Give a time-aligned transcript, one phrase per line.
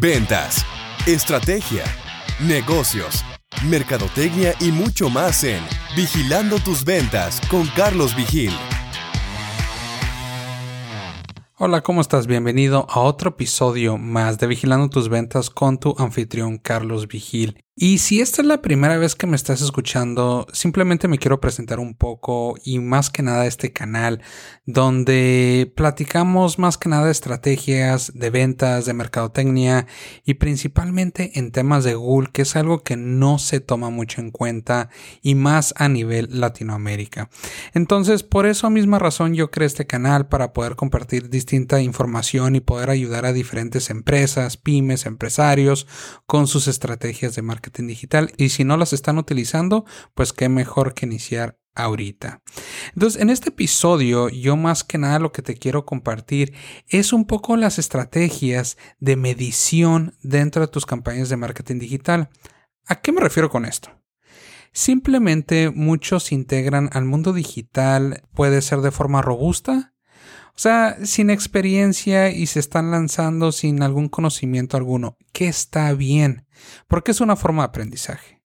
[0.00, 0.64] ventas,
[1.06, 1.82] estrategia,
[2.38, 3.24] negocios,
[3.68, 5.60] mercadotecnia y mucho más en
[5.96, 8.52] Vigilando tus ventas con Carlos Vigil.
[11.56, 12.28] Hola, ¿cómo estás?
[12.28, 17.58] Bienvenido a otro episodio más de Vigilando tus ventas con tu anfitrión Carlos Vigil.
[17.80, 21.78] Y si esta es la primera vez que me estás escuchando, simplemente me quiero presentar
[21.78, 24.20] un poco y más que nada este canal
[24.66, 29.86] donde platicamos más que nada de estrategias de ventas, de mercadotecnia
[30.24, 34.32] y principalmente en temas de Google, que es algo que no se toma mucho en
[34.32, 34.88] cuenta
[35.22, 37.30] y más a nivel Latinoamérica.
[37.74, 42.60] Entonces, por esa misma razón yo creé este canal para poder compartir distinta información y
[42.60, 45.86] poder ayudar a diferentes empresas, pymes, empresarios
[46.26, 50.94] con sus estrategias de marketing digital y si no las están utilizando, pues qué mejor
[50.94, 52.42] que iniciar ahorita.
[52.94, 56.52] Entonces, en este episodio, yo más que nada lo que te quiero compartir
[56.88, 62.30] es un poco las estrategias de medición dentro de tus campañas de marketing digital.
[62.86, 63.90] ¿A qué me refiero con esto?
[64.72, 69.94] Simplemente muchos integran al mundo digital, puede ser de forma robusta,
[70.58, 76.48] o sea, sin experiencia y se están lanzando sin algún conocimiento alguno, que está bien,
[76.88, 78.42] porque es una forma de aprendizaje.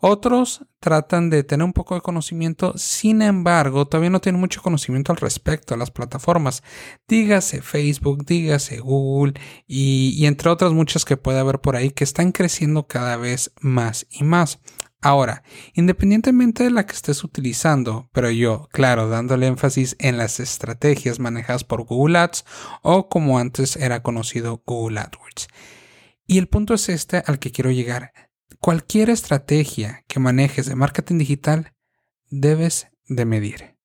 [0.00, 5.12] Otros tratan de tener un poco de conocimiento, sin embargo, todavía no tienen mucho conocimiento
[5.12, 6.62] al respecto a las plataformas.
[7.08, 9.34] Dígase Facebook, dígase Google
[9.66, 13.52] y, y entre otras muchas que puede haber por ahí que están creciendo cada vez
[13.60, 14.60] más y más.
[15.04, 15.42] Ahora,
[15.74, 21.62] independientemente de la que estés utilizando, pero yo, claro, dándole énfasis en las estrategias manejadas
[21.62, 22.46] por Google Ads
[22.80, 25.48] o como antes era conocido Google AdWords.
[26.26, 28.14] Y el punto es este al que quiero llegar.
[28.60, 31.74] Cualquier estrategia que manejes de marketing digital
[32.30, 33.76] debes de medir.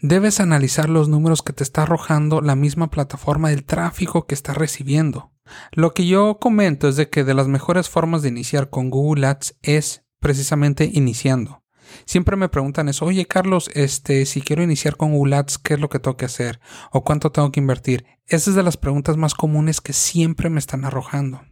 [0.00, 4.54] Debes analizar los números que te está arrojando la misma plataforma del tráfico que está
[4.54, 5.32] recibiendo.
[5.72, 9.26] Lo que yo comento es de que de las mejores formas de iniciar con Google
[9.26, 11.62] Ads es precisamente iniciando.
[12.04, 15.88] Siempre me preguntan eso, oye Carlos, este, si quiero iniciar con Ads, ¿qué es lo
[15.88, 16.60] que tengo que hacer?
[16.92, 18.06] ¿O cuánto tengo que invertir?
[18.26, 21.42] Esa es de las preguntas más comunes que siempre me están arrojando.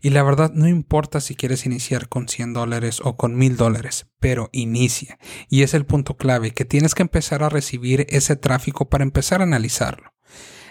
[0.00, 4.06] Y la verdad, no importa si quieres iniciar con 100 dólares o con 1000 dólares,
[4.18, 5.18] pero inicia.
[5.48, 9.40] Y es el punto clave, que tienes que empezar a recibir ese tráfico para empezar
[9.40, 10.12] a analizarlo.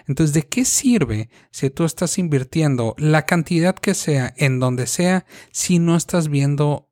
[0.06, 5.24] Entonces, ¿de qué sirve si tú estás invirtiendo la cantidad que sea en donde sea
[5.50, 6.90] si no estás viendo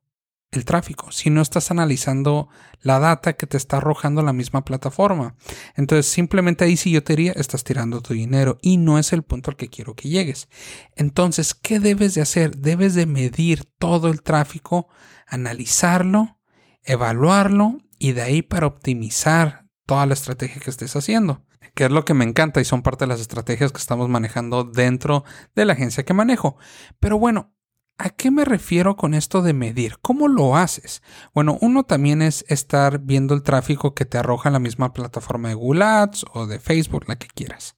[0.53, 2.47] el tráfico, si no estás analizando
[2.81, 5.35] la data que te está arrojando la misma plataforma.
[5.75, 9.23] Entonces, simplemente ahí si yo te diría, estás tirando tu dinero y no es el
[9.23, 10.47] punto al que quiero que llegues.
[10.95, 12.57] Entonces, ¿qué debes de hacer?
[12.57, 14.87] Debes de medir todo el tráfico,
[15.27, 16.39] analizarlo,
[16.83, 21.43] evaluarlo y de ahí para optimizar toda la estrategia que estés haciendo
[21.73, 24.63] que es lo que me encanta y son parte de las estrategias que estamos manejando
[24.63, 25.23] dentro
[25.55, 26.57] de la agencia que manejo.
[26.99, 27.52] Pero bueno,
[27.97, 29.97] ¿A qué me refiero con esto de medir?
[30.01, 31.03] ¿Cómo lo haces?
[31.33, 35.55] Bueno, uno también es estar viendo el tráfico que te arroja la misma plataforma de
[35.55, 37.77] Google Ads o de Facebook, la que quieras.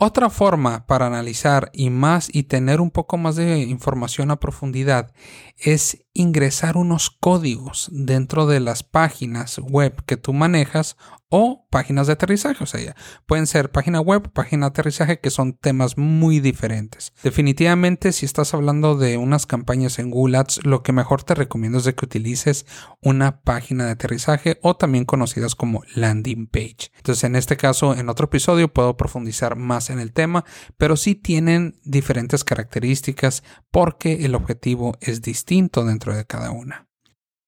[0.00, 5.12] Otra forma para analizar y más y tener un poco más de información a profundidad
[5.56, 10.96] es ingresar unos códigos dentro de las páginas web que tú manejas
[11.30, 12.64] o páginas de aterrizaje.
[12.64, 12.96] O sea,
[13.26, 17.12] pueden ser página web, página de aterrizaje, que son temas muy diferentes.
[17.22, 21.78] Definitivamente, si estás hablando de unas campañas en Google Ads, lo que mejor te recomiendo
[21.78, 22.66] es que utilices
[23.00, 26.90] una página de aterrizaje o también conocidas como landing page.
[26.96, 30.44] Entonces, en este caso, en otro episodio puedo profundizar más en el tema,
[30.76, 36.88] pero sí tienen diferentes características porque el objetivo es distinto dentro de cada una.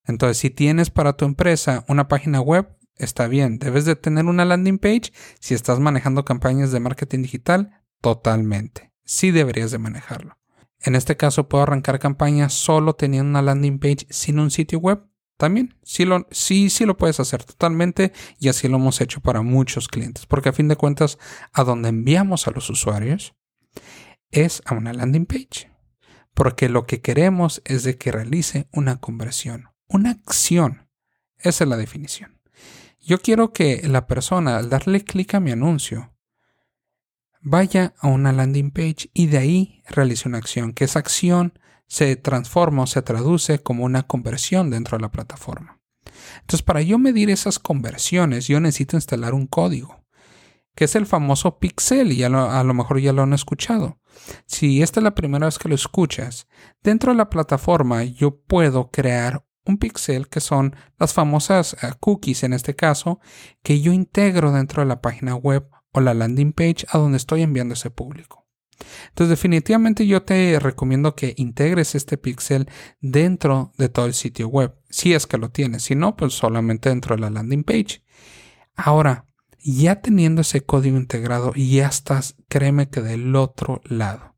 [0.05, 3.59] Entonces, si tienes para tu empresa una página web, está bien.
[3.59, 8.91] Debes de tener una landing page si estás manejando campañas de marketing digital, totalmente.
[9.03, 10.37] Sí deberías de manejarlo.
[10.79, 15.05] En este caso puedo arrancar campañas solo teniendo una landing page sin un sitio web.
[15.37, 19.41] También, sí, lo, sí, sí lo puedes hacer totalmente y así lo hemos hecho para
[19.41, 21.17] muchos clientes, porque a fin de cuentas,
[21.51, 23.33] a donde enviamos a los usuarios
[24.29, 25.70] es a una landing page,
[26.33, 30.89] porque lo que queremos es de que realice una conversión, una acción.
[31.37, 32.39] Esa es la definición.
[32.99, 36.13] Yo quiero que la persona, al darle clic a mi anuncio,
[37.41, 41.57] vaya a una landing page y de ahí realice una acción, que esa acción
[41.87, 45.81] se transforma o se traduce como una conversión dentro de la plataforma.
[46.41, 50.00] Entonces, para yo medir esas conversiones, yo necesito instalar un código,
[50.75, 53.99] que es el famoso pixel, y a lo mejor ya lo han escuchado.
[54.45, 56.47] Si esta es la primera vez que lo escuchas,
[56.81, 62.43] dentro de la plataforma yo puedo crear un pixel que son las famosas eh, cookies
[62.43, 63.19] en este caso
[63.61, 67.41] que yo integro dentro de la página web o la landing page a donde estoy
[67.41, 68.47] enviando ese público.
[69.09, 72.67] Entonces definitivamente yo te recomiendo que integres este pixel
[72.99, 76.89] dentro de todo el sitio web, si es que lo tienes, si no, pues solamente
[76.89, 78.03] dentro de la landing page.
[78.75, 79.27] Ahora,
[79.63, 84.35] ya teniendo ese código integrado, ya estás, créeme que del otro lado.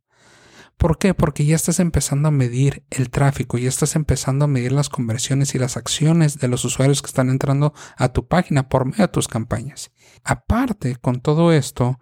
[0.77, 1.13] ¿Por qué?
[1.13, 5.55] Porque ya estás empezando a medir el tráfico, ya estás empezando a medir las conversiones
[5.55, 9.07] y las acciones de los usuarios que están entrando a tu página por medio de
[9.07, 9.91] tus campañas.
[10.23, 11.99] Aparte, con todo esto,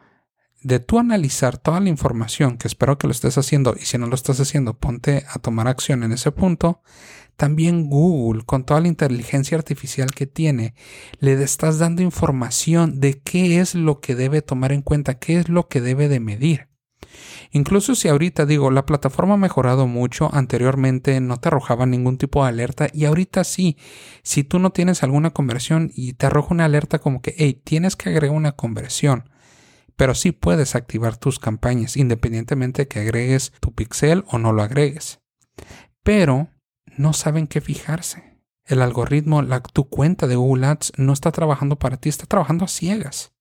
[0.64, 4.08] de tú analizar toda la información, que espero que lo estés haciendo, y si no
[4.08, 6.82] lo estás haciendo, ponte a tomar acción en ese punto,
[7.42, 10.76] también Google, con toda la inteligencia artificial que tiene,
[11.18, 15.50] le estás dando información de qué es lo que debe tomar en cuenta, qué es
[15.50, 16.68] lo que debe de medir.
[17.50, 22.44] Incluso si ahorita digo, la plataforma ha mejorado mucho, anteriormente no te arrojaba ningún tipo
[22.44, 23.76] de alerta y ahorita sí,
[24.22, 27.96] si tú no tienes alguna conversión y te arroja una alerta como que, hey, tienes
[27.96, 29.32] que agregar una conversión,
[29.96, 34.62] pero sí puedes activar tus campañas independientemente de que agregues tu pixel o no lo
[34.62, 35.22] agregues.
[36.04, 36.51] Pero
[37.02, 38.40] no saben qué fijarse.
[38.64, 42.66] El algoritmo, la, tu cuenta de Google Ads no está trabajando para ti, está trabajando
[42.66, 43.34] a ciegas.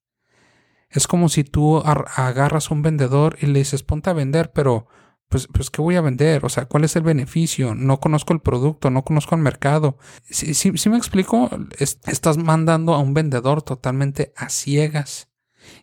[0.88, 4.88] Es como si tú agarras a un vendedor y le dices, ponte a vender, pero
[5.28, 6.44] pues, pues, ¿qué voy a vender?
[6.44, 7.76] O sea, ¿cuál es el beneficio?
[7.76, 9.96] No conozco el producto, no conozco el mercado.
[10.28, 11.48] Si, si me explico,
[11.78, 15.29] estás mandando a un vendedor totalmente a ciegas.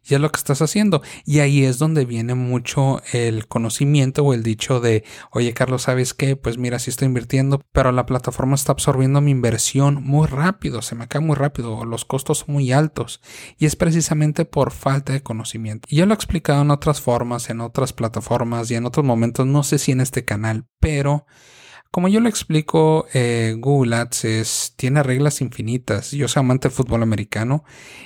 [0.07, 1.01] Y es lo que estás haciendo.
[1.25, 6.13] Y ahí es donde viene mucho el conocimiento o el dicho de, oye Carlos, ¿sabes
[6.13, 6.35] qué?
[6.35, 10.95] Pues mira, sí estoy invirtiendo, pero la plataforma está absorbiendo mi inversión muy rápido, se
[10.95, 13.21] me cae muy rápido, los costos son muy altos.
[13.57, 15.87] Y es precisamente por falta de conocimiento.
[15.91, 19.63] Yo lo he explicado en otras formas, en otras plataformas y en otros momentos, no
[19.63, 21.25] sé si en este canal, pero
[21.97, 26.11] como yo le explico, eh, Google Ads tiene reglas infinitas.
[26.11, 27.63] Yo soy amante del fútbol americano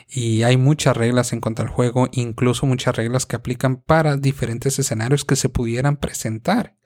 [0.08, 4.80] y hay muchas reglas en cuanto al juego, incluso muchas reglas que aplican para diferentes
[4.80, 6.78] escenarios que se pudieran presentar.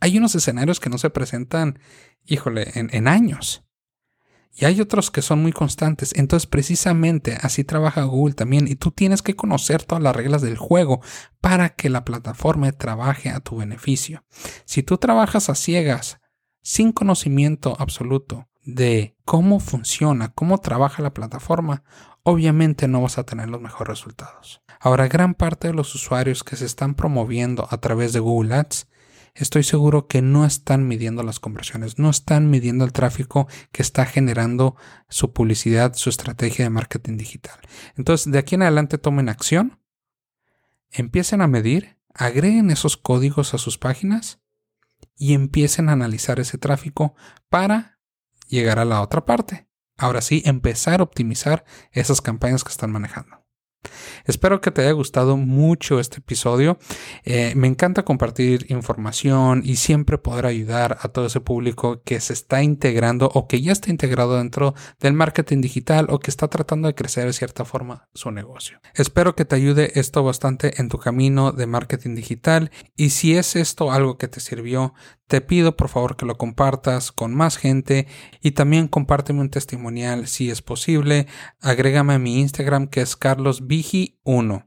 [0.00, 1.78] Hay unos escenarios que no se presentan,
[2.26, 3.62] híjole, en años.
[4.52, 6.12] Y hay otros que son muy constantes.
[6.16, 8.66] Entonces, precisamente así trabaja Google también.
[8.66, 11.02] Y tú tienes que conocer todas las reglas del juego
[11.40, 14.24] para que la plataforma trabaje a tu beneficio.
[14.64, 16.18] Si tú trabajas a ciegas
[16.62, 21.82] sin conocimiento absoluto de cómo funciona, cómo trabaja la plataforma,
[22.22, 24.62] obviamente no vas a tener los mejores resultados.
[24.80, 28.88] Ahora, gran parte de los usuarios que se están promoviendo a través de Google Ads,
[29.34, 34.06] estoy seguro que no están midiendo las conversiones, no están midiendo el tráfico que está
[34.06, 34.76] generando
[35.08, 37.58] su publicidad, su estrategia de marketing digital.
[37.96, 39.80] Entonces, de aquí en adelante tomen acción,
[40.90, 44.41] empiecen a medir, agreguen esos códigos a sus páginas
[45.16, 47.14] y empiecen a analizar ese tráfico
[47.48, 47.98] para
[48.48, 49.68] llegar a la otra parte.
[49.96, 53.41] Ahora sí, empezar a optimizar esas campañas que están manejando.
[54.24, 56.78] Espero que te haya gustado mucho este episodio.
[57.24, 62.32] Eh, me encanta compartir información y siempre poder ayudar a todo ese público que se
[62.32, 66.88] está integrando o que ya está integrado dentro del marketing digital o que está tratando
[66.88, 68.80] de crecer de cierta forma su negocio.
[68.94, 73.56] Espero que te ayude esto bastante en tu camino de marketing digital y si es
[73.56, 74.94] esto algo que te sirvió,
[75.32, 78.06] te pido por favor que lo compartas con más gente
[78.42, 81.26] y también compárteme un testimonial si es posible.
[81.62, 83.16] Agrégame a mi Instagram que es
[83.72, 84.66] carlosvigi1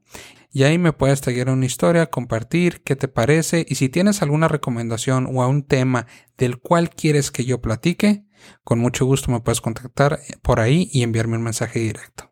[0.56, 4.48] y ahí me puedes seguir una historia, compartir qué te parece y si tienes alguna
[4.48, 6.08] recomendación o un tema
[6.38, 8.26] del cual quieres que yo platique,
[8.64, 12.32] con mucho gusto me puedes contactar por ahí y enviarme un mensaje directo.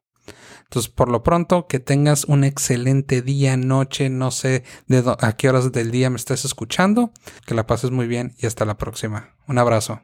[0.64, 5.50] Entonces, por lo pronto, que tengas un excelente día, noche, no sé de a qué
[5.50, 7.12] horas del día me estés escuchando,
[7.46, 9.36] que la pases muy bien y hasta la próxima.
[9.48, 10.02] Un abrazo.